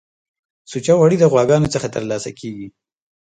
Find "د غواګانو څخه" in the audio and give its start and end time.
1.19-1.87